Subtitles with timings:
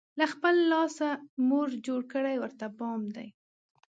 [0.19, 1.07] له خپل لاسه،
[1.47, 3.27] مور جوړ کړی ورته بام دی